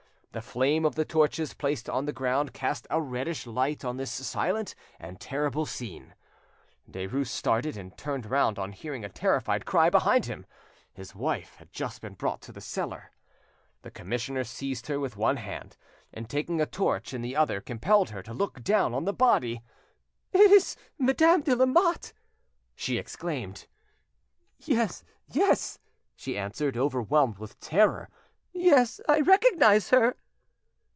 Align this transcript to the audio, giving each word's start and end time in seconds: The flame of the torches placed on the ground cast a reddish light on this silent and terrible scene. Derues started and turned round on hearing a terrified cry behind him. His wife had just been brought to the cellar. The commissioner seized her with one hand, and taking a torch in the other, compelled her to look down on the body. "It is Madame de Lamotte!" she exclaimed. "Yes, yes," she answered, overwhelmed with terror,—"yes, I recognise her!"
The 0.33 0.41
flame 0.41 0.85
of 0.85 0.95
the 0.95 1.03
torches 1.03 1.53
placed 1.53 1.89
on 1.89 2.05
the 2.05 2.13
ground 2.13 2.53
cast 2.53 2.87
a 2.89 3.01
reddish 3.01 3.45
light 3.45 3.83
on 3.83 3.97
this 3.97 4.09
silent 4.11 4.75
and 4.97 5.19
terrible 5.19 5.65
scene. 5.65 6.15
Derues 6.89 7.27
started 7.27 7.75
and 7.75 7.97
turned 7.97 8.25
round 8.25 8.57
on 8.57 8.71
hearing 8.71 9.03
a 9.03 9.09
terrified 9.09 9.65
cry 9.65 9.89
behind 9.89 10.27
him. 10.27 10.45
His 10.93 11.13
wife 11.13 11.55
had 11.57 11.73
just 11.73 11.99
been 12.01 12.13
brought 12.13 12.39
to 12.43 12.53
the 12.53 12.61
cellar. 12.61 13.11
The 13.81 13.91
commissioner 13.91 14.45
seized 14.45 14.87
her 14.87 15.01
with 15.01 15.17
one 15.17 15.35
hand, 15.35 15.75
and 16.13 16.29
taking 16.29 16.61
a 16.61 16.65
torch 16.65 17.13
in 17.13 17.21
the 17.21 17.35
other, 17.35 17.59
compelled 17.59 18.11
her 18.11 18.23
to 18.23 18.33
look 18.33 18.63
down 18.63 18.93
on 18.93 19.03
the 19.03 19.11
body. 19.11 19.61
"It 20.31 20.49
is 20.49 20.77
Madame 20.97 21.41
de 21.41 21.57
Lamotte!" 21.57 22.13
she 22.73 22.97
exclaimed. 22.97 23.67
"Yes, 24.59 25.03
yes," 25.27 25.77
she 26.15 26.37
answered, 26.37 26.77
overwhelmed 26.77 27.37
with 27.37 27.59
terror,—"yes, 27.59 29.01
I 29.09 29.19
recognise 29.21 29.89
her!" 29.89 30.15